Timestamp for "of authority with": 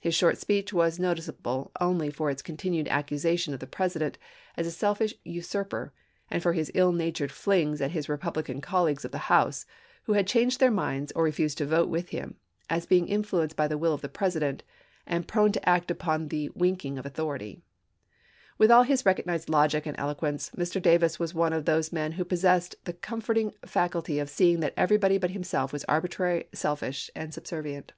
16.96-18.70